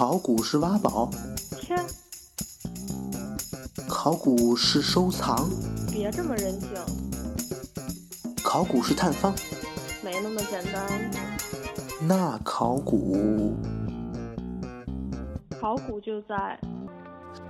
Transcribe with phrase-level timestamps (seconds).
[0.00, 1.10] 考古是挖宝，
[1.60, 1.76] 切，
[3.86, 5.46] 考古是收藏，
[5.92, 6.70] 别这么任性，
[8.42, 9.34] 考古是探方，
[10.02, 11.10] 没那么简单。
[12.08, 13.54] 那考古
[15.60, 16.58] 考古就在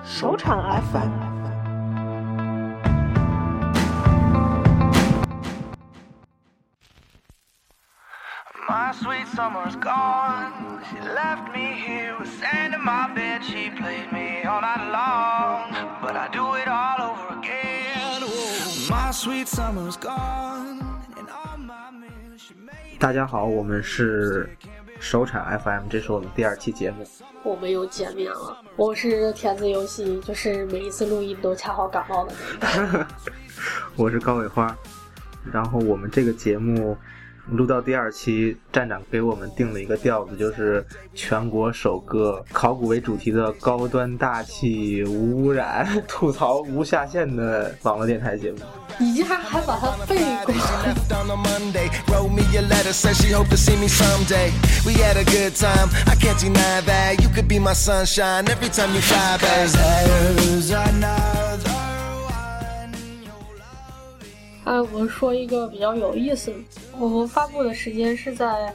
[0.05, 1.50] 首场 FM。
[8.91, 10.83] My sweet summer's gone.
[10.91, 13.41] She left me here with sand in my bed.
[13.45, 15.71] She played me all night long,
[16.03, 18.21] but I do it all over again.
[18.21, 18.91] Whoa.
[18.91, 20.81] My sweet summer's gone,
[21.17, 22.99] and all my men she made.
[22.99, 24.51] 大家好，我们是
[24.99, 27.07] 首产 FM，这是我们第二期节目。
[27.45, 28.59] 我们又见面了。
[28.75, 33.07] 我是田子游戏，就是每一次录音都恰好感冒的那个。
[33.95, 34.77] 我是高伟花，
[35.45, 36.99] 然后我们这个节目
[37.51, 48.59] 录到第二期，站长给我们定了一个调子，就是全国首个考古为主题的高端大气、无污染、吐槽无下限的网络电台节目。
[48.99, 50.55] 你竟然还把它背过
[64.71, 66.57] 哎，我们说一个比较有意思的，
[66.97, 68.73] 我们发布的时间是在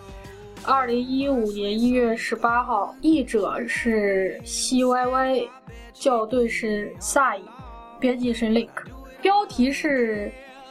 [0.66, 5.48] 二零一五年一月十八号，译者是 CYY，
[5.94, 7.40] 校对是 Sai，
[7.98, 8.68] 编辑是 Link，
[9.22, 10.30] 标题是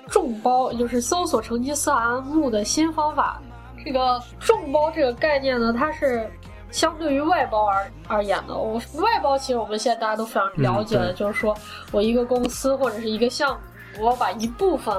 [0.09, 3.41] 众包，也就是搜索成吉思汗墓的新方法。
[3.83, 6.31] 这个众包这个概念呢，它是
[6.71, 8.55] 相对于外包而而言的。
[8.55, 11.57] 我外包其实我们现在大家都非常了解的，嗯就是说
[11.93, 13.61] 我一个公司或者是一个项目，
[14.01, 14.95] 我把一部分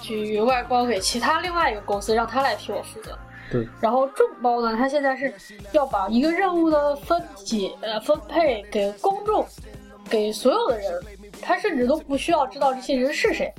[0.00, 3.18] 去外包给其他另外一个公司，让他来替我负责。
[3.50, 5.34] 对，然后众包呢，他现在是
[5.72, 9.44] 要把一个任务的分解、呃分配给公众，
[10.08, 11.02] 给所有的人，
[11.42, 13.52] 他甚至都不需要知道这些人是谁，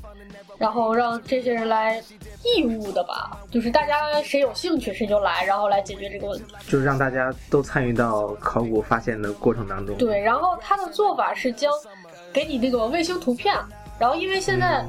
[0.57, 2.01] 然后让这些人来
[2.43, 6.45] 义务的吧，就是大家谁有兴趣谁就来，然后来解决这个问题。
[6.69, 9.97] 就是让大家都参与到考古发现的过程当中。
[9.97, 11.69] 对，然后他的做法是将
[12.31, 13.53] 给你那个卫星图片，
[14.01, 14.83] 然后因为现在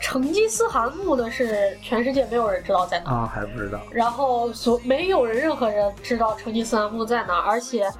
[0.00, 3.14] 成吉思汗墓呢是全世界没有人知道在哪儿。
[3.14, 3.80] 啊、还不知道。
[3.90, 7.90] 然后所没有人任何人知道成吉思汗墓在哪儿，而且，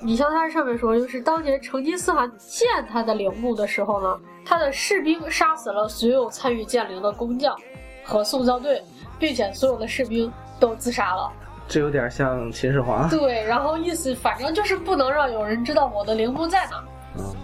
[0.00, 7.56] 你像它上面说，就是当年成吉思汗建他的陵墓的时候呢，他的士兵杀死了所有参与建陵的工匠
[8.02, 8.82] 和送葬队，
[9.20, 11.30] 并且所有的士兵都自杀了。
[11.68, 13.08] 这有点像秦始皇。
[13.08, 16.84] 对，然后意思反正就是不能让有人知道我的陵墓在哪儿，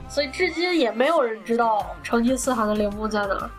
[0.08, 3.50] 所以至今也没有人知道成吉思汗的陵墓在哪。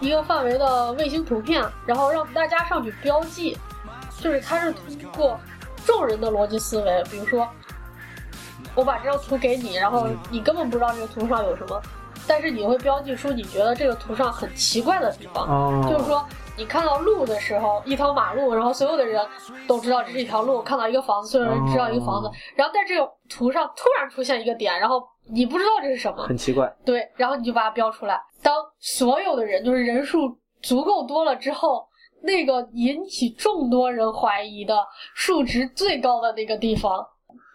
[0.00, 3.56] 一个范围的卫星图片，然后让大家上去标记，
[4.20, 4.82] 就是它是通
[5.16, 5.38] 过
[5.84, 7.48] 众人的逻辑思维，比如说
[8.74, 11.80] 我把这张图给你，然后你根本不知道这个图上有什么，
[12.26, 16.26] 但是你会标记出你觉得这个图上很奇怪的地方，哦，就是说
[16.56, 19.24] 你看到路的时候，一条马路，然后所有的人
[19.66, 26.72] 都知道这是一条路；看到一个房子，所有人知道一个房子哦，然后在这个图上突然出现一个点，然后你不知道这是什么，很奇怪。
[26.84, 28.20] 对，然后你就把它标出来。
[28.42, 31.86] 当所有的人就是人数足够多了之后，
[32.22, 34.78] 那个引起众多人怀疑的
[35.14, 37.04] 数值最高的那个地方，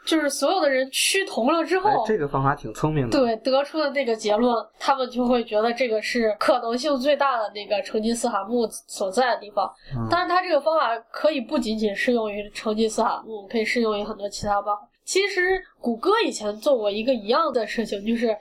[0.05, 3.17] 就是所有的人趋同了之哎后，，这个方法挺聪明的。
[3.17, 9.71] 对得出的那个结论，他们就会觉得这个是可能性最大的那个成吉思汗墓所在的地方。
[9.95, 14.87] 嗯当然，它这个方法可以不仅仅适用于成吉思汗墓，可以适用于很多其他方法。
[15.05, 18.35] 其实谷歌以前做过一个一样的事情，就是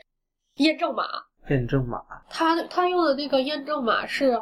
[0.56, 1.04] 验证码。
[1.48, 2.00] 验证码。
[2.28, 4.40] 他他用的那个验证码是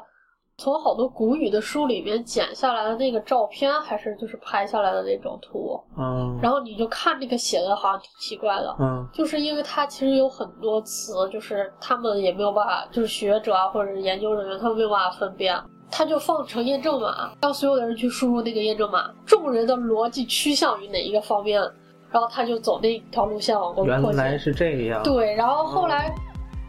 [0.58, 5.80] 从好多古语的书里面剪下来的那个照片，还是就是拍下来的那种图？
[5.96, 6.38] 嗯。
[6.42, 15.56] 然后你就看那个写的好像挺奇怪的，嗯就是因为它其实有很多词，就是他们也没有办法，就是学者啊或者是研究人员，他们没有办法分辨。
[15.90, 21.62] 他就放成验证码，让所有的人去输入那个验证码，众人的逻辑趋向于哪一个方面，
[22.10, 24.00] 然后他就走那条路线往过原。
[24.16, 25.02] 来是这样。。
[25.02, 26.14] 对，然后后来、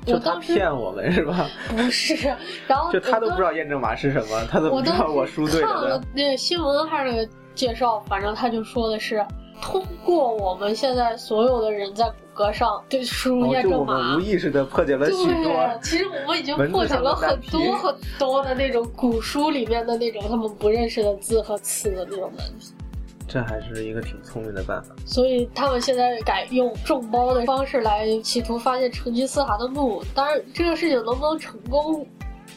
[0.05, 1.47] 就他骗我们是吧？
[1.69, 2.15] 不是，
[2.67, 6.03] 然后就他都不知道验证码是什么，他都不知道我输对看了了呢？
[6.13, 9.25] 那个新闻还是介绍，反正他就说的是，
[9.61, 22.73] 通过我们现在所有的人在谷歌上对输入验证码，我们无意识的破解了许对多，其实我们已经破解了很多很多的那种古书里面的那种他们不认识的字和词的那种难题。
[23.29, 24.93] 这还是一个挺聪明的办法。
[25.05, 30.03] 所以他们现在改用众包的方式来企图发现成吉思汗的墓。
[30.15, 32.05] 当然，这个事情能不能成功，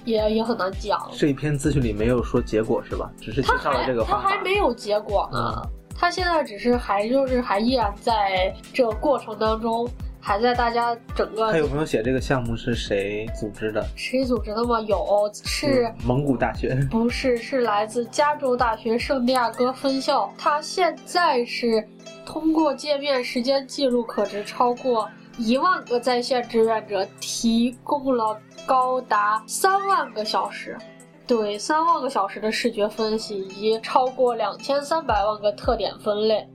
[0.04, 0.98] 也也很难讲。
[1.12, 3.12] 这一篇资讯里没有说结果是吧？
[3.20, 4.30] 只是介他绍了这个方法。
[4.30, 5.62] 他还没有结果呢，
[5.94, 9.86] 他现在只是还就是还依然在这个过程当中，
[10.24, 13.84] 还在大家整个他有没有写这个项目是谁组织的？
[13.96, 14.80] 谁组织的吗？
[14.82, 15.86] 有是。
[15.86, 16.76] 嗯蒙古大学。
[16.90, 20.32] 不是，是来自加州大学圣地亚哥分校。
[20.38, 21.86] 它现在是
[22.24, 25.08] 通过界面时间记录可值超过
[25.38, 30.78] 一万个在线志愿者，提供了高达三万个小时，
[31.26, 36.46] 对三万个小时的视觉分析，以及超过两千三百万个特点分类。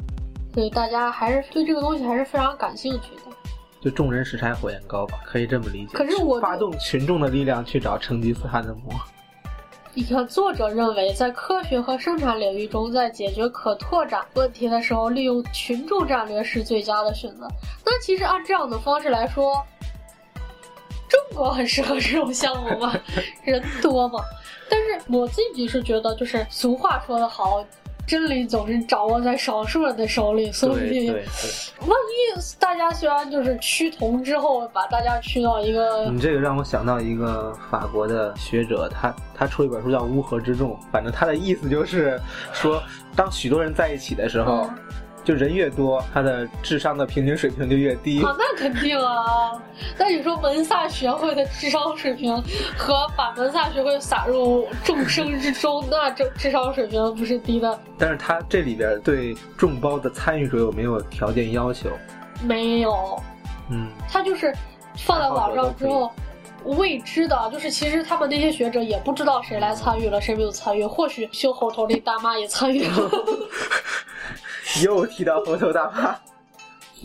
[0.54, 3.22] 所以大家还是对这个东西还是非常感兴趣的。
[3.82, 5.98] 就众人拾柴火焰高吧，可以这么理解。
[5.98, 8.92] 可是我发动群众的力量去找成吉思汗的墓。
[9.94, 17.48] 你看，作者认为，在科学和生产领域中，在解决可拓展问题的时候，利用群众战略是最佳的选择。
[17.84, 19.66] 那其实按这样的方式来说，
[21.10, 22.94] 中国很适合这种项目吗？
[23.44, 24.20] 人多嘛。
[24.70, 27.66] 但是我自己是觉得，就是俗话说得好，
[28.08, 31.20] 真理总是掌握在少数人的手里，所以万
[31.90, 42.18] 一大家虽然就是趋同之后，把大家趋到一个你这个让我想到一个法国的学者，他他出了一本书叫《乌合之众》，反正他的意思就是
[42.54, 42.82] 说，
[43.14, 44.70] 当许多人在一起的时候，嗯
[45.28, 48.24] 就人越多，他的智商的平均水平就越低。
[48.24, 49.62] 啊，那肯定啊。
[49.98, 52.42] 那你说门萨学会的智商水平
[52.78, 57.78] 和把门萨学会撒入众生之中，那这智商水平不是低的？
[57.98, 61.90] 但是他这里边对众包的参与者有没有条件要求？
[62.42, 63.22] 没有，
[63.70, 64.56] 嗯，他就是
[64.96, 66.10] 放在网上之后。
[66.64, 70.86] 未知的，就是其实他们那些学者也不知道谁来参与了，谁没有参与。
[70.86, 73.10] 或许修猴头那大妈也参与了。
[74.84, 76.16] 又提到猴头大妈。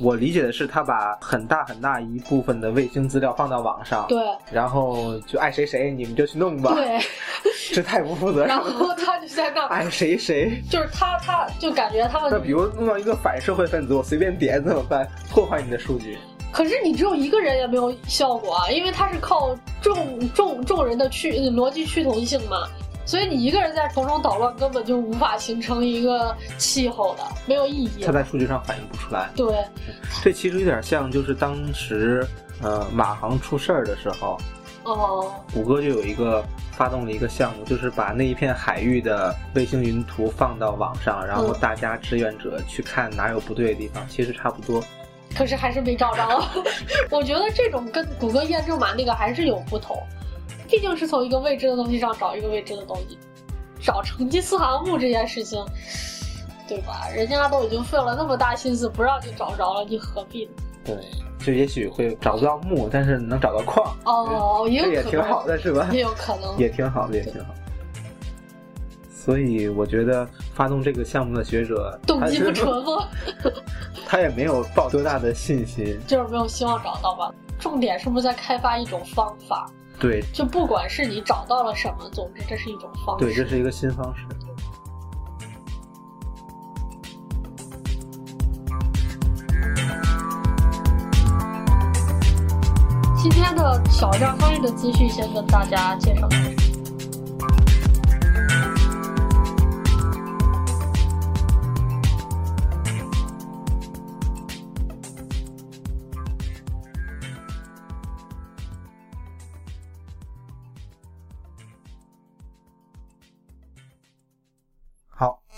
[0.01, 4.19] 我理解的是，他把很大很大一部分的卫星资料放到网上，对
[4.51, 6.73] 然后就爱谁谁，你们就去弄吧。
[6.75, 6.99] 对，
[7.75, 8.59] 这太不负责任然。
[8.59, 15.07] 后他就在那，爱谁谁，就是他，他就感觉他们那比如弄到一个反社会分子，我随便点怎么办？
[15.31, 16.17] 破坏你的数据。
[16.51, 22.67] 可是你只有一个人也没有效果啊，因为它是靠众众众人的趋逻辑趋同性嘛，
[23.05, 28.13] 所以你一个人在从中捣乱，根本就无法形成一个气候的，没有意义它。
[28.13, 29.29] 在数据上反映不出来。
[29.35, 29.65] 对，
[30.23, 32.27] 这其实有点像，就是当时
[32.63, 34.39] 呃马航出事儿的时候，
[34.85, 44.83] 哦，谷歌就有一个发动了一个项目，就是把那一片海域的卫星云图放到网上，然后嗯大家志愿者去看哪有不对的地方，其实差不多。
[45.35, 46.45] 可是还是没找着。
[47.11, 49.97] 我觉得这种跟谷歌验证码那个还是有不同，
[50.73, 53.19] 毕竟是从一个未知的东西上找一个未知的东西。
[53.79, 55.63] 找成吉思汗墓这件事情，
[56.67, 57.09] 对吧？
[57.15, 60.53] 人家都已经费了那么大心思不让你找着了，你何必呢？
[60.83, 60.97] 对，
[61.45, 65.91] 就也许会找不到墓，但是能找到矿，哦，也也挺好的，是吧？
[65.93, 66.57] 也有可能。
[66.57, 67.53] 也挺好的，也挺好。
[69.11, 73.09] 所以我觉得发动这个项目的学者动机不纯吗？
[74.07, 76.01] 他也没有抱多大的信心。
[76.07, 77.31] 就是没有希望找到吧。
[77.59, 79.71] 重点是不是在开发一种方法？
[80.03, 83.25] 对就不管是你找到了什么，总之这是一种方式。
[83.25, 84.27] 对，这是一个新方式。
[93.17, 96.62] 今天的小站翻译的资讯先跟大家介绍到这。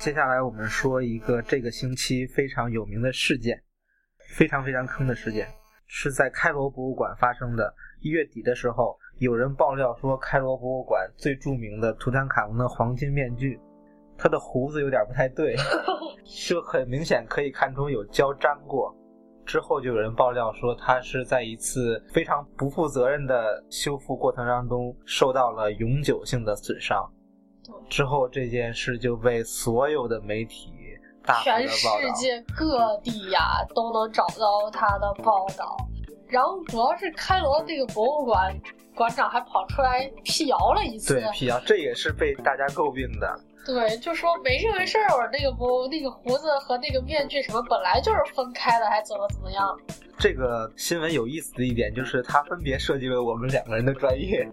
[0.05, 3.59] 接下来我们说一个这个星期非常有名的事件，
[4.37, 5.49] 非常非常坑的事件，
[5.87, 7.75] 是在开罗博物馆发生的。
[8.03, 13.59] 一月底的时候，有人爆料说，开罗博物馆最著名的图坦卡蒙的黄金面具，
[14.19, 15.57] 他的胡子有点不太对，
[16.47, 18.95] 就很明显可以看出有胶粘过。
[19.47, 27.11] 之后就有人爆料说，他是在一次非常不负责任的修复过程当中受到了永久性的损伤。
[27.89, 30.73] 之后这件事就被所有的媒体
[31.25, 31.89] 大全世。
[32.15, 35.77] 界各地呀都能找到他的报道。
[36.29, 38.55] 然后主要是开罗这个博物馆
[38.95, 43.41] 馆长还跑出来辟谣了一次对，辟谣，这也是被大家诟病的。
[43.67, 49.79] 对，就说没这回事儿，我那个不那个胡子和那个面具什么本来就是分开的，还怎么怎么样？
[50.19, 54.47] 这个新闻有意思的一点就是，它分别涉及了我们两个人的专业。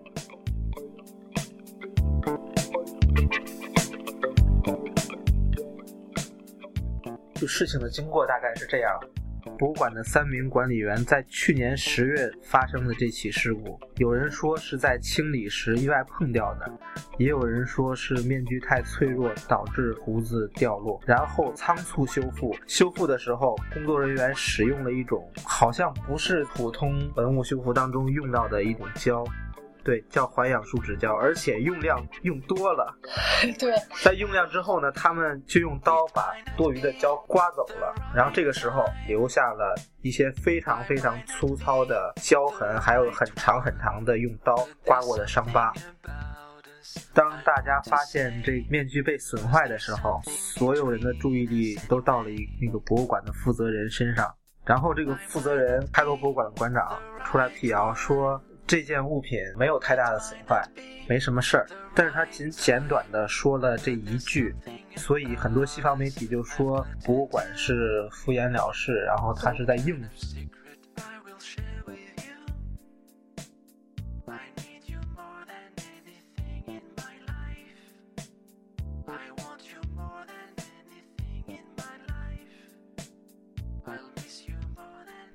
[7.41, 8.99] 就事情的经过大概是这样：
[9.57, 16.71] 博物馆的三名管理员在去年十月发生的这起事故，有人说是在清理时意外碰掉的，
[17.17, 22.55] 也有人说是面具太脆弱导致胡子掉落，然后仓促修复。
[22.67, 29.25] 修复的时候，工作人员使用了一种好像不是普通文物修复当中用到的一种胶。
[29.83, 32.95] 对，叫环氧树脂胶，而且用量用多了。
[33.57, 33.73] 对，
[34.03, 45.73] 在用量之后呢，他们就用刀把多余的胶刮走了，然后这个时候留下了一些非常非常粗糙的胶痕，还有很长很长的用刀刮过的伤疤。
[47.13, 54.31] 当大家发现这面具被损坏的时候，所有人的注意力都到了一那个博物馆的负责人身上，
[54.63, 58.39] 然后这个负责人开罗博物馆的馆长出来辟谣说。
[58.71, 60.65] 这件物品没有太大的损坏，
[61.05, 61.67] 没什么事儿。
[61.93, 64.55] 但是他仅简短的说了这一句，
[64.95, 70.09] 所以很多西方媒体就说博物馆是敷衍了事，然后他是在应付。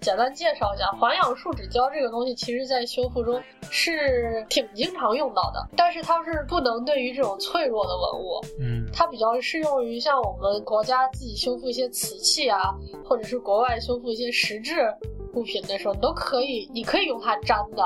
[0.06, 12.72] 简单介绍一下，环氧树脂胶这个东西，其实在修复中是挺经常用到的，但是它是不能对于这种脆弱的文物，嗯，它比较适用于像我们国家自己修复一些瓷器啊，
[13.04, 14.94] 或者是国外修复一些石质
[15.34, 17.82] 物品的时候，你都可以，你可以用它粘的。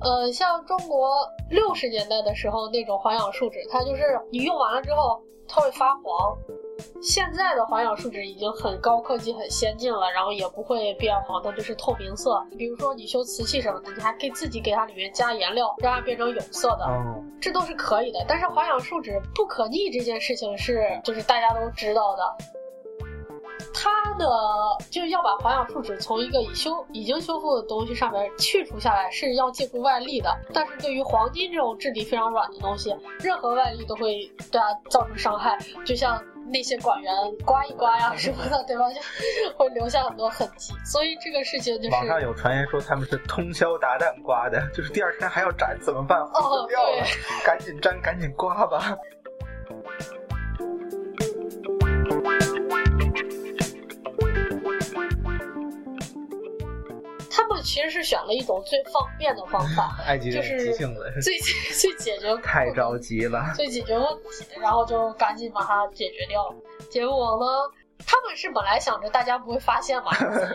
[0.00, 1.16] 呃，像中国
[1.48, 6.36] 六十年代的时候那种环氧树脂，它就是你用完了之后，它会发黄。
[7.00, 12.40] 现在的环氧树脂已经很高科技、很先进了，然后也不会变黄，它就是透明色。
[12.56, 16.86] 比如说你修瓷器什么的，你还可以自己给它里面加颜料，让它变成有色的，
[17.40, 18.24] 这都是可以的。
[18.28, 22.22] 但是环氧树脂不可逆这件事情是，就是大家都知道的。
[23.74, 24.26] 它的
[24.90, 30.32] 就是要把环氧树脂从一个已修已经修复的东西上面去除下来，是要借助外力的。
[30.52, 36.22] 但是对于黄金这种质地非常软的东西，任何外力都会对它造成伤害，就像。
[36.52, 37.12] 那些管员
[37.44, 38.84] 刮一刮呀什么的，对吧？
[38.92, 39.00] 就
[39.56, 40.74] 会留下很多痕迹。
[40.84, 46.20] 所以这个事情就是网上有传言说他们是通宵达旦刮的，就是第二天还要展，怎么办？
[46.20, 47.04] 哦，掉了，
[47.44, 48.96] 赶紧粘，赶紧刮吧。
[57.72, 61.38] 其实是选了一种最方便的方法， 埃及就是急性子，最
[61.80, 66.54] 最解决太着急了， 最解决问题，然后就赶紧把它解决掉。
[66.90, 67.46] 结果呢，
[68.04, 70.54] 他们是本来想着大家不会发现嘛，怎么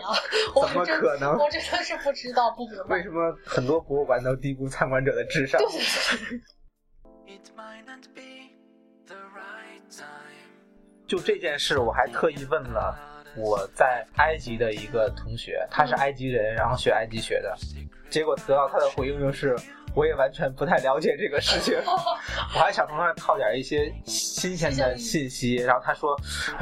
[0.68, 1.36] 怎么可能？
[1.36, 5.60] 我真的是不知道，不明白为什么很多博物馆都低估参观者的智商。
[11.08, 13.17] 就这件事，我还特意问了。
[13.36, 17.56] 我在埃及的一个同学，他是埃及人，然后学埃及学的，
[18.10, 19.56] 结果得到他的回应就是，
[19.94, 21.74] 我也完全不太了解这个事情。
[21.86, 26.18] 我还想从那套点一些新鲜的信息，然后他说，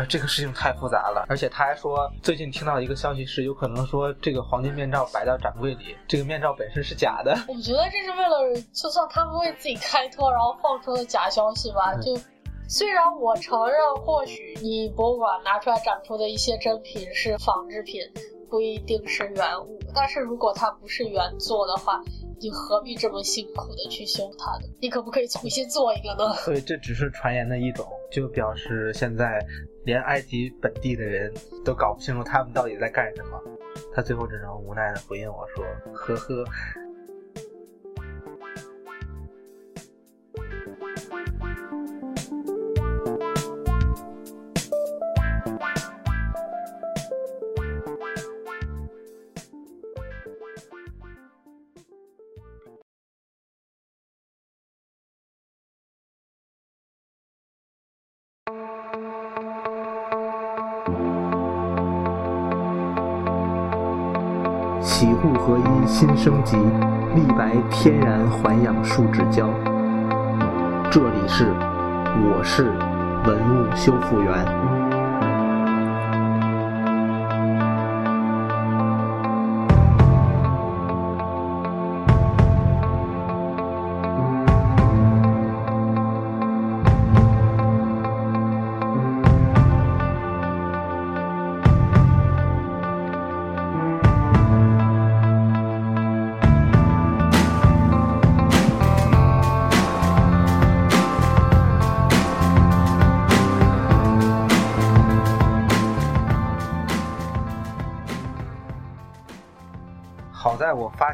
[0.08, 7.36] 这个事情太复杂了，而且他还说，最近听到一个消息是，有可能说这个黄金面罩摆到展柜里，这个面罩本身是假的。
[7.48, 12.18] 我觉得这是为了，就算他们为自己开脱，然后放出的假消息吧，就。
[12.68, 18.02] 虽然我承认，或许你博物馆拿出来展出的一些真品是仿制品，
[18.50, 22.02] 不一定是原物，但是如果它不是原作的话，
[22.40, 24.68] 你何必这么辛苦的去修它呢？
[24.80, 26.34] 你可不可以重新做一个呢？
[26.34, 29.38] 所以这只是传言的一种，就表示现在
[29.84, 31.32] 连埃及本地的人
[31.64, 33.40] 都搞不清楚他们到底在干什么。
[33.94, 36.44] 他最后只能无奈的回应我说：“呵呵。”
[65.98, 66.58] 新升级，
[67.14, 69.48] 立白天然环氧树脂胶。
[70.90, 71.46] 这里是，
[72.20, 72.64] 我是
[73.24, 74.85] 文物修复员。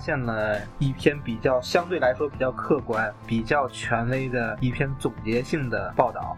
[0.03, 6.37] 现了一篇比较相对来说比较客观、比较权威的一篇总结性的报道。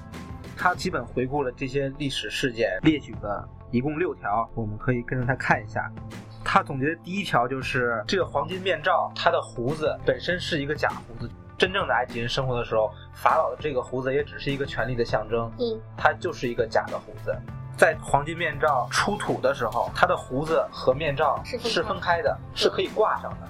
[0.55, 5.91] 他基本回顾了这些历史事件，列举了一共六条，我们可以跟着他看一下。
[6.45, 11.31] 他总结的第一条就是这个黄金面罩，它的胡子本身是一个假胡子。
[11.57, 17.35] 真正的埃及人生活的时候，法老的这个胡子也只是一个权力的象征，嗯，它就是一个假的胡子。
[17.77, 23.49] 在黄金面罩出土的时候，它的胡子和面罩是分开是分开的，是可以挂上的。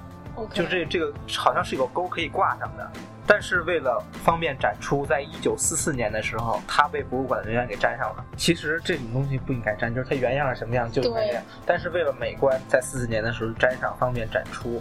[0.52, 2.90] 就这这个好像是有钩可以挂上的，
[3.26, 8.24] 但是为了方便展出，在一九四四年的时候，它被博物馆的人员给粘上了。
[8.36, 11.42] 其实这种东西不应该粘，就是它原样是什么样就应该这样。
[11.64, 14.80] 但是为了美观，在四四年的时候粘上，方便展出。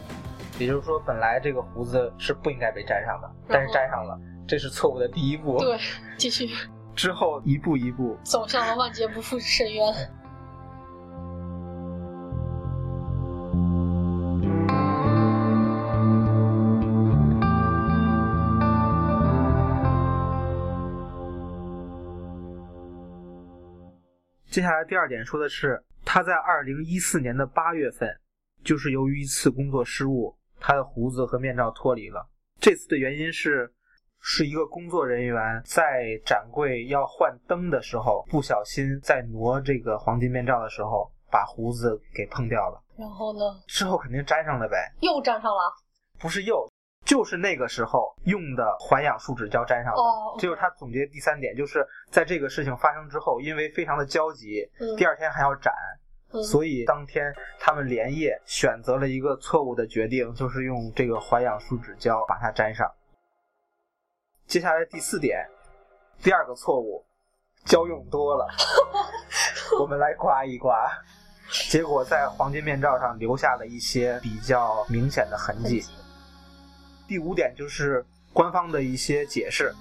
[0.60, 4.16] 也就是说，本来这个胡子是不应该被粘上的，但是粘上了，
[4.48, 5.58] 这是错误的第一步。
[5.58, 5.80] 对，
[6.16, 6.48] 继续
[6.96, 9.92] 之后一步一步，走向了万劫不复深渊。
[24.54, 28.08] 接下来第二点说的是，他在二零一四年的八月份，
[28.64, 32.30] 就是由于一次工作失误，他的胡子和面罩脱离了。
[32.62, 33.74] 这次的原因是，
[34.20, 42.80] 是一个工作人员在展柜要换灯的时候，不小心在挪这个黄金面罩的时候，把胡子给碰掉了。
[42.96, 45.74] 然后呢，之后肯定粘上了呗，又粘上了。
[46.20, 46.72] 不是又，
[47.06, 50.02] 就是那个时候用的环氧树脂胶粘上的。
[50.02, 55.74] 哦，这就是他总结第三点，就是在这个事情发生之后，因为非常的焦急，嗯第二天还要展，
[56.32, 62.90] 嗯所以当天他们连夜选择了一个错误的决定，就是用这个环氧树脂胶把它粘上。
[64.48, 65.46] 接下来第四点，
[66.22, 67.04] 第二个错误，
[67.66, 68.48] 胶用多了，
[69.80, 70.90] 我们来刮一刮，
[71.70, 75.84] 结果在黄金面罩上留下了一些比较明显的痕迹。
[77.14, 79.72] 第五点就是官方的一些解释。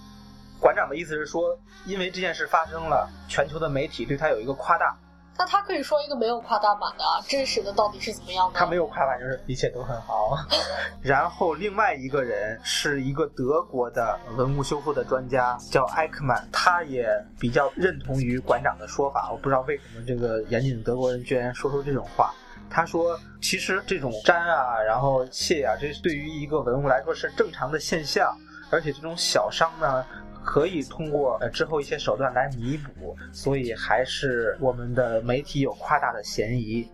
[0.60, 4.94] 馆长的意思是说，因为这件事发生了，全球的媒体对他有一个夸大。
[5.38, 8.58] 那他可以说一个没有夸大版的啊，真实的到底是怎么样的？
[8.58, 10.36] 他没有夸大，就是一切都很好。
[11.00, 17.08] 然后另外一个人是一个德国的文物修复的专家，叫埃克曼，他也
[17.40, 19.30] 比较认同于馆长的说法。
[19.32, 22.34] 我不知道为什么这个严谨的德国人居然说出这种话。
[22.74, 28.34] 他说：“其实这种粘啊，然后卸啊，这对于一个文物来说是正常的现象，
[28.70, 30.02] 而且这种小伤呢，
[30.42, 36.90] 可以通过呃之后一些手段来弥补，所以还是我们的媒体有夸大的嫌疑。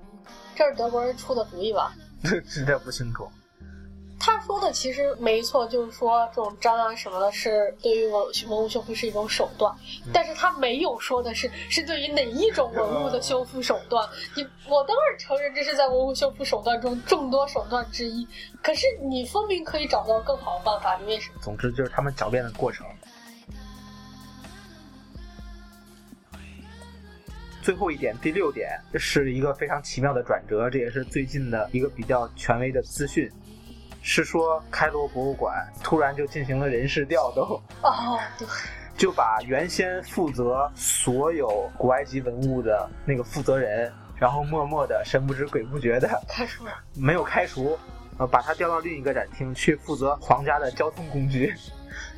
[0.57, 1.95] 这是德国人出的主意吧？
[2.25, 3.29] 这 这不清楚。
[4.21, 9.75] 他说的其实没错，就是说这种粘啊什么的，是对于文文物修复是一种手段，
[10.13, 14.07] 但是他没有说的是是对于哪一种文物的修复手段。
[14.37, 18.27] 你我当然承认这是在文物修复手段中众多手段之一，
[18.63, 21.39] 可是你分明可以找到更好的办法，你为什么？
[21.41, 22.85] 总之就是他们狡辩的过程。
[27.63, 33.31] 最后一点，第六点是一个非常奇妙的转折，这也是最近的一个比较权威的资讯，
[34.11, 38.49] 是说开罗博物馆突然就进行了人事调动，哦，对，
[38.97, 46.73] 就把原先负责所有古埃及文物的那个负责人，然后默默的神不知鬼不觉的开除了。
[46.97, 47.79] 没有开除，
[48.17, 51.55] 呃，把他调到另一个展厅去负责皇家的交通工具，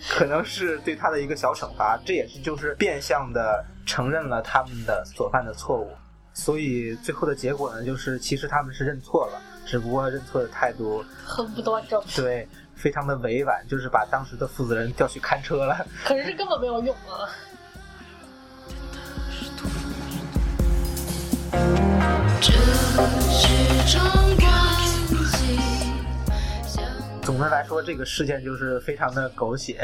[0.09, 2.00] 可能是对他的一个小惩罚。
[2.07, 5.90] 这也是就是变相的承认了他们的所犯的错误。
[6.33, 15.87] 所以最后的结果呢，就是其实他们是认错了，只不过认错的态度很不端正，对非常的委婉，就是把当时的负责人调去看车了。
[16.04, 17.30] 可是这根本没有用啊！
[22.40, 23.46] 这是种关系，
[23.87, 24.02] 像
[27.40, 29.81] 总的来说，这个事件就是非常的狗血，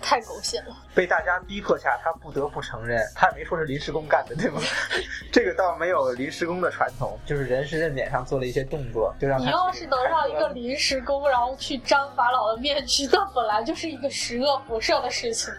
[0.00, 0.76] 太狗血了。
[0.94, 4.60] 被大家逼迫下，他不得不承认，他也没说是临时工干的，对吗？
[5.32, 9.40] 这个倒没有临时工的传统，就是人事任免上做了一些动作，就让。
[9.40, 15.52] 你要是能让一个临时工，然后去沾法老的面，这本来就是一个十恶不赦的事情。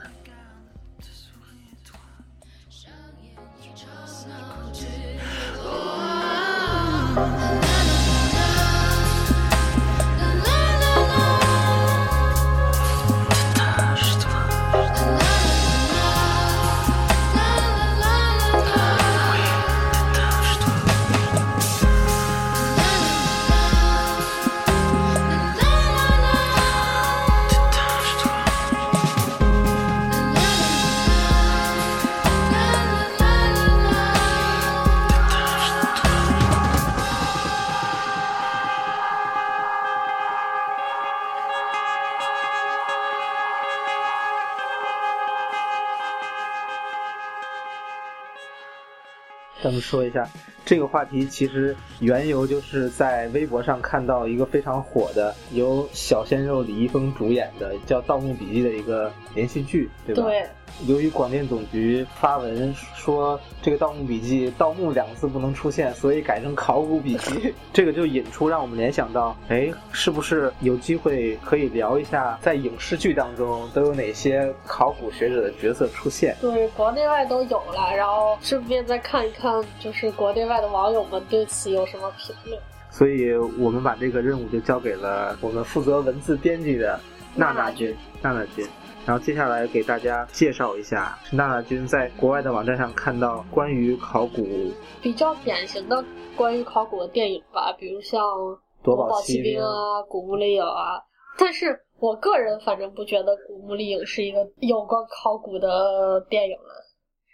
[49.88, 50.28] 说一下
[50.66, 60.24] 这个话题，其实缘由就是在微博上看到一个非常火的由小鲜肉李易峰主演的叫《盗墓笔记》的一个连续剧，对吧？
[60.24, 60.46] 对，
[60.86, 67.54] 由于广电总局发文说这个《盗墓笔记》“盗墓”两个字不能出现，所以改成“考古笔记”。
[67.74, 76.36] 这个就引出让我们联想到，哎，是不是有机会可以聊一下，在影视剧当中都有哪些考古学者的角色出现？
[76.40, 82.62] 对，国内外都有了，然后顺便再看一看，就是国内外的网友们对此有什么评论。
[82.92, 87.00] 所以我们把这个任务就交给了我们负责文字编辑的
[87.36, 87.96] 娜娜君。
[88.22, 88.66] 娜娜君。
[89.08, 94.70] 然后接下来给大家介绍一下，是娜娜君在国外的网站上看到关于考古
[95.02, 96.04] 比较典型的
[96.36, 98.22] 关于考古的电影吧，比如像
[98.84, 101.02] 《夺宝奇兵》啊，《古墓丽影》啊。
[101.38, 106.84] 但是我个人反正不觉得《古墓丽影》是一个有关考古的电影了。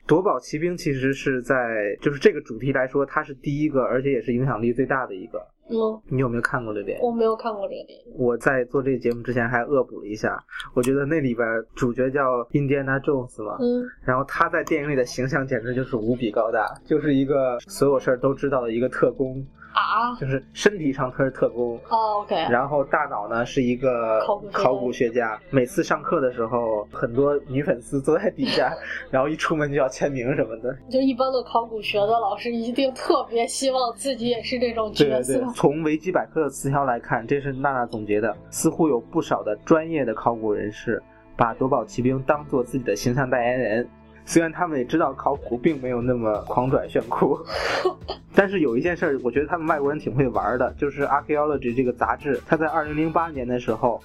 [0.06, 1.56] 夺宝奇兵其实是在
[2.04, 5.42] 就是这个主题来说，它是第一个，而且也是影响力最大的一个。
[5.70, 7.04] 嗯，你有没有看过这个电影？
[7.06, 8.06] 我没有看过这个电影。
[8.18, 10.38] 我在做这个节目之前还恶补了一下，
[10.74, 24.20] 我觉得那里边主角叫 Indiana Jones 嘛，嗯，然后他在电影里的形象简直就是无比高大，就是一个所有事儿都知道的一个特工，啊，就是身体上他是特工，哦，OK，然后大脑呢是一个
[24.52, 25.40] 考古学家。
[25.50, 28.72] 每次上课的时候，很多女粉丝坐在底下，
[29.10, 30.76] 然后一出门就要签名什么的。
[30.90, 35.34] 就一般的考古学的老师一定特别希望自己也是这种角色。
[35.34, 41.02] 对对对，从维基百科的词条来看，这是娜娜总结的，似乎有不少的专业的考古人士
[41.36, 43.90] 把夺宝奇兵当做自己的形象代言人。
[44.26, 47.38] 虽然他们也知道考古并没有那么狂拽炫酷，
[48.34, 54.02] 但是有一件事儿，我觉得他们外国人挺会玩的，就是《Archaeology》这个杂志，它在二零零八年的时候，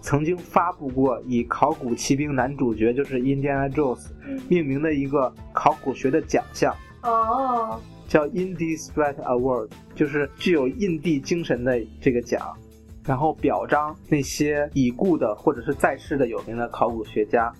[0.00, 4.06] 曾经发布过以考古骑兵男主角就是 Indiana Jones
[4.48, 6.74] 命名的一个考古学的奖项。
[7.02, 12.56] 哦，叫 Indie Spirit Award，就是具有印地精神的这个奖，
[13.04, 17.52] 然后表彰那些已故的或者是在世的有名的考古学家。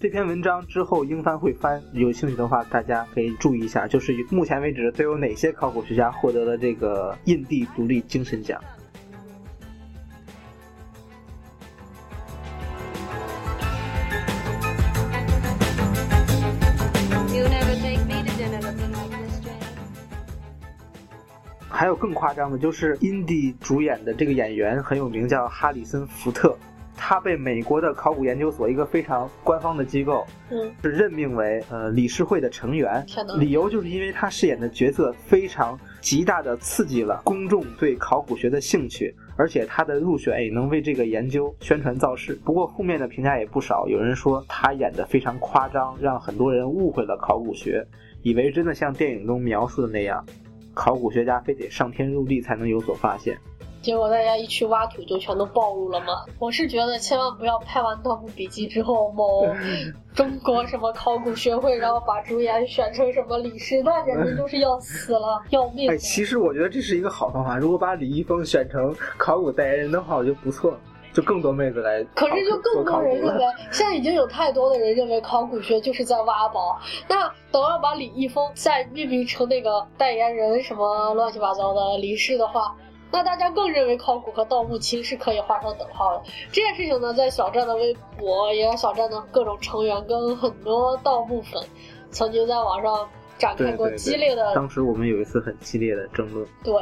[0.00, 8.58] 这篇文章之后英翻会翻，有兴趣的话大家可以注意一下，就是目前为止都有哪些考古学家获得了这个印地独立精神奖。
[21.68, 26.56] 还有更夸张的，就是印地主演的这个演员很有名，叫哈里森·福特。
[27.10, 33.04] 他被美国的考古研究所一个非常官方的机构嗯，是任命为呃理事会的成员
[33.36, 42.34] 理由就是因为他饰演的角色非常极大的刺激了公众对考古学的兴趣，而且他的入选也能为这个研究宣传造势。
[42.44, 47.84] 不过负面的评价也不少，有人说他演的非常夸张，让很多人误会了考古学，
[48.22, 50.24] 以为真的像电影中描述的那样，
[50.74, 53.36] 考古学家非得上天入地才能有所发现。
[53.82, 56.24] 结果大家一去挖土就全都暴露了吗？
[56.38, 59.46] 我是觉得千万不要拍完《盗墓笔记》之后，某
[60.14, 67.56] 中国什么考古学会，然后把主演选成什么李氏，那简直就是要死了， 要命哎，其实我觉得这是一个好方法。
[67.56, 70.74] 如果把李易峰选成考古代言人的话，我觉得不错，
[71.12, 72.04] 就更多妹子来。
[72.14, 76.78] 可是就更多人认为现在已经有太多的人认为考古学就是在挖宝。
[77.08, 82.76] 那等要把李易峰再命名成那个代言人什么乱七八糟的李氏的话，
[83.12, 86.22] 那大家更认为考古和盗墓其实是可以画上等号的。
[86.52, 91.62] 这件事情呢，在小站的微博，也有小站的各种成员跟很多盗墓粉
[92.10, 96.46] 曾经在网上展开过对对对激烈的当时我们有一次很激烈的争论。
[96.62, 96.74] 对。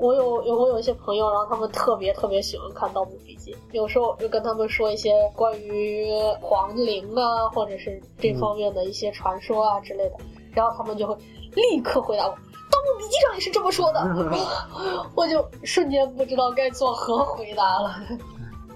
[0.00, 10.16] 我有有我有一些朋友，然后他们特别特别喜欢看《盗墓笔记》，有时候就跟他们说一些关于皇陵啊，或者是这方面的一些传说啊之类的，
[10.52, 11.16] 然后他们就会
[11.54, 14.00] 立刻回答我，《盗墓笔记》上也是这么说的，
[15.16, 17.96] 我就瞬间不知道该作何回答了。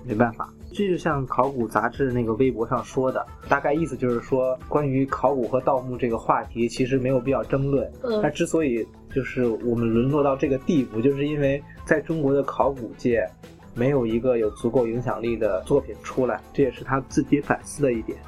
[0.04, 7.90] 没办法，这就像考古杂志那个微博上说的，大概意思就是说，关于考古和盗墓这个话题，其实没有必要争论。
[8.02, 13.28] 嗯那之所以就是我们沦落到这个地步，就是因为在中国的考古界，
[13.74, 18.18] 没有一个有足够影响力的作品出来，这也是他自己反思的一点。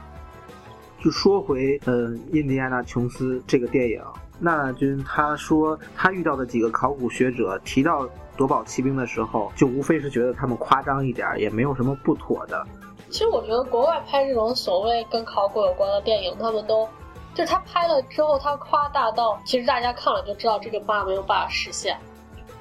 [1.03, 4.01] 就说回，嗯、印第安纳琼斯这个电影，
[4.41, 12.65] 娜娜君他说，他遇到的几个考古学者提到夺宝奇兵的时候，就无非是觉得他们夸张一点儿，也没有什么不妥的。
[13.11, 16.89] 其实我觉得国外拍这种所谓跟考古有关的电影，他们都
[17.35, 21.97] 就是他拍了之后，他夸大到其实大家看了就知道这个爸没有办法实现。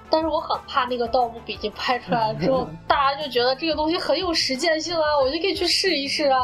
[0.09, 6.41] 但是我很怕那个《盗墓笔记》拍出来之后， 大家就觉得这个东西很有实践性啊，我就可以去试一试啊，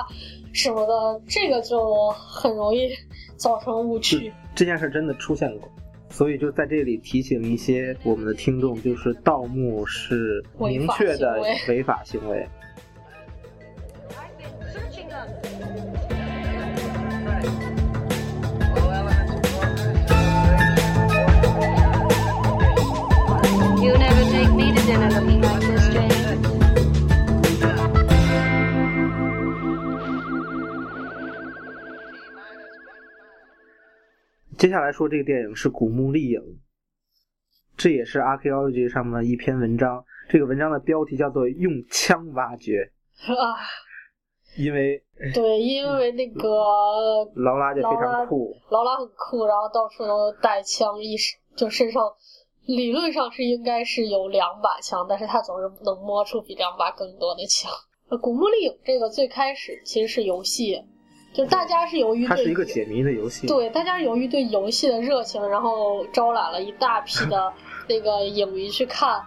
[0.54, 2.90] 什么的，这个就很容易
[3.38, 4.34] 造成误区。
[4.56, 5.70] 这件事真的出现过，
[6.10, 12.48] 所以就在这里提醒一些我们的听众，就是盗墓是明确的违法行为违法行为。
[23.82, 26.09] You never take me to dinner looking like this, Jane.
[34.60, 36.42] 接下来说这个电影是《古墓丽影》，
[37.78, 40.04] 这也是 Archaeology 上面的一篇文章。
[40.28, 42.92] 这个文章的标题叫做“用枪挖掘
[43.26, 43.56] 啊，”，
[44.60, 45.02] 因为
[45.34, 46.44] 对，因为那个
[47.36, 52.04] 劳拉就非常酷，劳拉很酷，然后到处都带枪，一身就身上
[52.66, 57.72] 理论上是应该是有两把枪，但是他总是能摸出比两把更多的枪。
[58.10, 60.84] 呃古墓丽影这个最开始其实是游戏，
[61.40, 63.48] 就大家是由于对它是一个解谜的游戏。
[63.48, 67.54] 对，大家是由于对游戏的热情，然后招揽了一大批的
[67.88, 69.22] 那个影迷去看。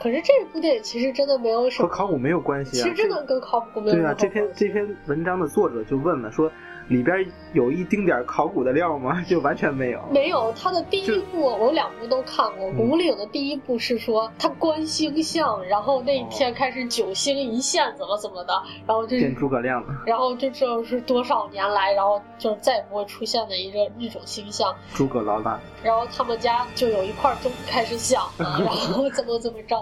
[0.00, 2.84] 可是这部电影其实真的没有什么，和考古没有关系啊。
[2.84, 6.48] 其实真的跟考古没有关系对啊，这篇这篇文章的作者就问了，说
[6.88, 9.22] 里边有一丁点儿考古的料吗？
[9.28, 10.00] 就完全没有。
[10.10, 12.68] 没有，他的第一部我两部都看过。
[12.76, 18.54] 《古墓丽影》的第一部是说他观星象，然后那一天开始九星一线，怎么怎么的，
[18.86, 24.74] 然后就见诸葛亮了，然后就知道是多少年来，然后就是再也不会出现的一个一种星象。
[24.94, 25.60] 诸葛劳拉。
[25.82, 29.76] 然后他们家就有一块钟开始响了， 然后怎么怎么着。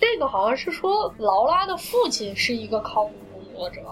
[0.00, 3.82] 这个好像是说劳拉的父亲是一个考古工作者，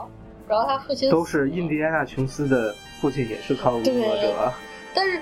[0.49, 4.53] 然后他父亲都是印第安纳琼斯的父亲，也是考古工作者。
[4.95, 5.21] 但是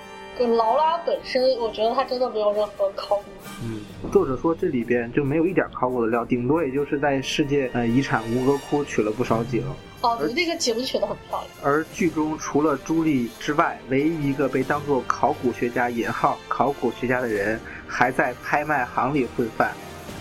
[0.57, 3.25] 劳拉本身，我觉得他真的没有任何考古。
[3.65, 3.81] 嗯，
[4.13, 9.65] 作者说这里边就没有一点考古的料，顶多也就是在世界呃遗产吴哥窟取了不少景。
[10.03, 11.51] 哦，对，那个景取的很漂亮。
[11.63, 17.59] 而剧中除了朱莉之外，唯一一个被当做考古学家（引号考古学家）的人，
[17.89, 19.73] 还在拍卖行里混饭，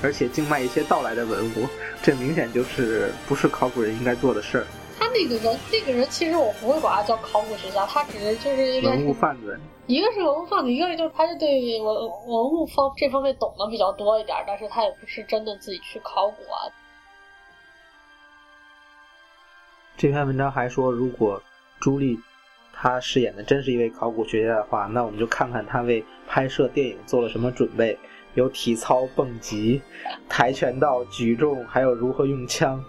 [0.02, 1.68] 而且竞卖一些盗来的文物。
[2.02, 4.66] 这明显就是不是考古人应该做的事儿。
[4.98, 9.60] 他那个人，那个人其实我不会管他叫考古学家，他只是就是应该文物贩子。
[9.88, 11.96] 一个是文物贩子，一个就是他是对文
[12.28, 16.72] 文物方这方面懂得比较多一点，但是他也不是真的自己去考古啊。
[19.98, 21.42] 这篇文章还说，如果
[21.80, 22.20] 朱莉
[22.74, 27.98] 她饰演的真是一位考古学家的话，那我们就看看她为拍摄电影做了什么准备，
[28.34, 29.82] 有体操、蹦极、
[30.28, 32.84] 跆拳道、举重，还有如何用枪。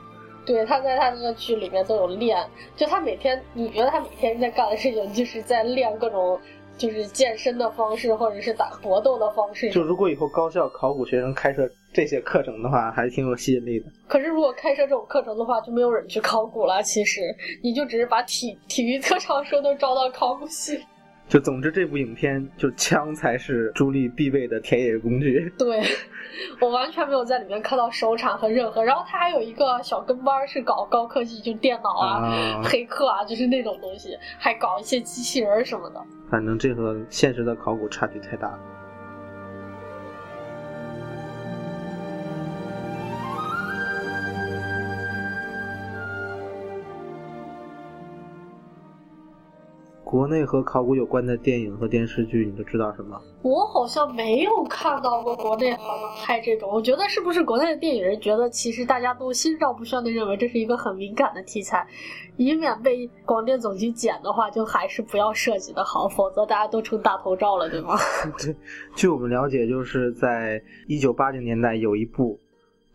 [0.47, 2.39] 对，他在他那个剧里面都有练，
[2.77, 6.41] 就他每天，你觉得他每天在干的事情就是在练各种
[6.79, 9.69] 就是健身的方式，或者是打搏斗的方式。
[9.71, 13.87] 就如果以后高校考古学生开设这些课程的话，还挺有吸引力的。
[14.07, 16.81] 可是如果开设这种课程的话，就没有人去考古了。
[16.83, 17.23] 其实
[17.63, 20.81] 你就只是把体体育特长生都招到考古系。
[21.29, 25.53] 就总之，这部影片就枪才是朱莉必备的田野工具。
[25.59, 25.83] 对，
[26.61, 28.85] 我完全没有在里面看到手铲和任何。
[28.85, 36.01] 然后他还有一个小跟班是搞高科技，就电脑啊、啊黑客啊，就是那种东西，还搞一些机器人什么的。
[36.31, 38.59] 反正这和现实的考古差距太大了。
[50.07, 53.21] 国内和考古有关的电影和电视剧，你都知道什么？
[53.43, 61.85] 我好像没有看到过国内好像拍这种，我觉得是不是国内的电影人觉得其实大家都心照不宣的认为这是一个很敏感的题材，
[62.37, 67.97] 以免被广电总局剪的话，就还是不要涉及的好，否则大家都成大头照了，对吗？
[68.39, 68.55] 对，
[68.95, 72.41] 据我们了解，就是在一九八零年代有一部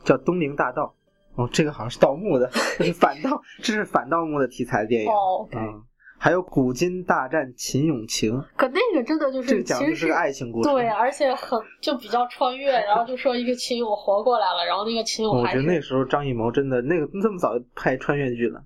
[0.05, 0.95] 叫《东陵大盗》，
[1.43, 5.11] 哦，这个好像是盗墓的，这 是反盗，这是反盗墓的题材电影。
[5.11, 5.83] 哦，嗯，
[6.23, 10.69] 还有《古今大战秦俑情》，可那个真的就是这个讲的是个爱情故事。
[10.69, 18.61] 对，而且很就比较穿越，然后就说一个秦俑活过来了，然后那个秦俑我觉得那时候张艺谋真的那个这么早就拍穿越剧了。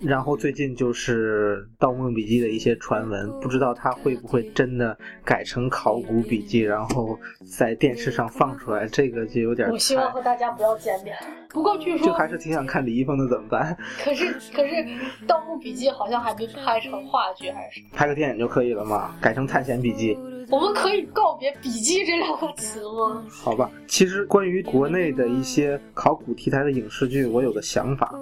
[0.00, 7.18] 然后最近就是《盗墓笔记》的一些传闻，不知道它会不会真的改成考古笔记，然后
[7.58, 10.20] 在电视上放出来，这个就有点我希望和。
[10.20, 11.16] 大家不要见面。
[11.48, 13.76] 不过据说就还是挺想看李易峰的，怎么办？
[14.04, 14.74] 可是可是
[15.26, 19.16] 《盗墓笔记》好像还没拍成话剧，还是拍个电影就可以了嘛？
[19.20, 20.14] 改成《探险笔记》，
[20.50, 23.24] 我们可以告别“笔记”这两个词吗？
[23.30, 23.70] 好吧？
[23.88, 28.14] 其实关于国内的一些考古题材的影视剧，我有个想法，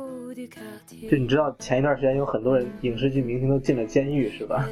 [1.10, 4.68] 就你知道前一段时间有很多人影视剧明星都进了监狱是吧？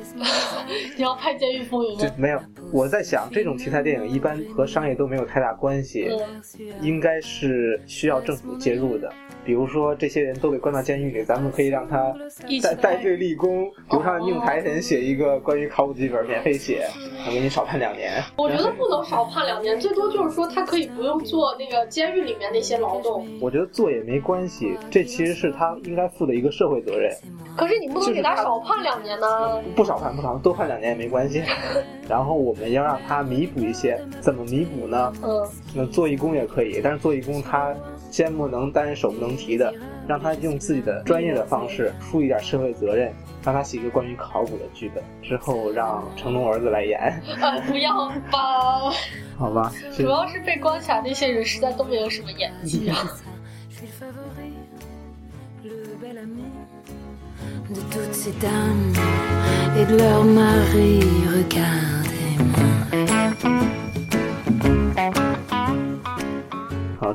[0.97, 2.15] 你 要拍《监狱风云》吗？
[2.17, 2.41] 没有，
[2.73, 6.43] 我在想这种题材电影一般和商业都没有太大关系，嗯，
[6.81, 9.12] 应该是需要政府介入的。
[9.45, 12.12] 比如说这些人都被关到监狱里，咱们可以让他
[12.49, 16.89] 一起拍戴戴罪立功，比如让宁财神写一个关于考古剧本，免费写，
[17.27, 18.21] 我给你少判两年。
[18.37, 23.25] 我觉得不能少判两年，最多就是说他可以不用做那个监狱里面那些劳动。
[23.41, 27.11] 我觉得做也没关系，这其实是他应该负的一个社会责任。
[27.57, 29.62] 可是你不能给他少判两年呢。
[29.74, 31.42] 不少判不少，多判两年也没关系。
[32.09, 35.12] 然后我们要让他弥补一些，怎么弥补呢？
[35.22, 37.74] 嗯，那做义工也可以，但是做义工他
[38.11, 39.72] 肩不能担手不能提的，
[40.07, 43.11] 让他用自己的专业的方式负一点社会责任，
[43.42, 47.00] 让他写一个关于考古的剧本，之后让成龙儿子来演，
[47.40, 48.92] 呃， 不要吧，
[49.38, 49.72] 好吧？
[49.96, 52.96] 主要是被关起来那些人实在都没有什么演技啊。
[55.68, 56.44] Le bel ami
[57.70, 58.92] de toutes ces dames
[59.76, 61.00] et de leurs maris.
[61.35, 62.86] Regardez-moi.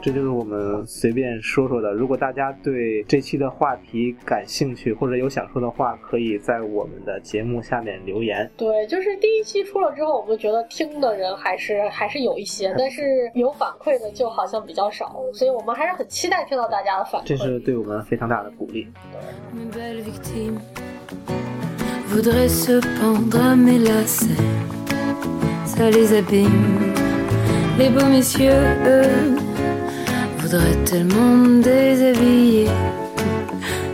[0.01, 1.93] 这就是我们随便说说的。
[1.93, 8.49] 如果大家对这期的话题感兴趣，或者有想说的话，可以在我们的节目下面留言。
[8.57, 17.25] 对，就是第一期出了之后，我们觉得听的人还是还是有一些， 但是有反馈的就好像比较少，所以我们还是很期待听到大家的反馈。
[17.27, 18.87] 这是对我们非常大的鼓励。
[19.53, 20.59] Mes belles victimes
[22.09, 24.35] voudraient se pendre mes lacets.
[25.65, 26.49] Ça les abîme.
[27.77, 28.51] Les beaux messieurs,
[28.85, 29.39] eux,
[30.51, 32.67] voudrais tellement me déshabiller.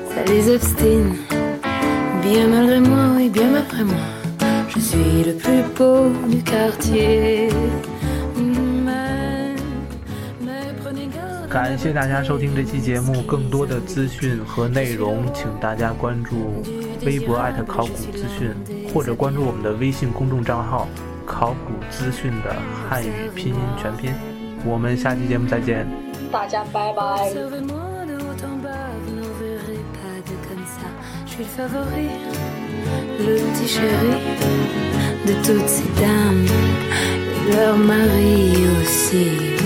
[0.09, 1.15] Ça les obstine.
[2.23, 3.95] Bien malgré moi, oui, bien malgré moi.
[4.69, 7.49] Je suis le plus beau du quartier.
[8.35, 9.53] Mais,
[10.41, 11.47] mais prenez garde.
[11.47, 16.63] 感谢大家收听这期节目，更多的资讯和内容，请大家关注
[17.05, 18.51] 微博艾特考古资讯，
[18.91, 20.87] 或者关注我们的微信公众账号
[21.23, 22.55] “考古资讯”的
[22.89, 24.11] 汉语拼音全拼。
[24.65, 26.06] 我们下期节目再见。
[26.31, 27.01] 大家拜拜。
[27.29, 30.87] Observez-moi de haut en bas, vous n'en verrez pas de comme ça.
[31.25, 32.09] Je suis le favori,
[33.19, 34.15] le petit chéri
[35.25, 36.45] de toutes ces dames,
[37.33, 39.56] et leur mari aussi.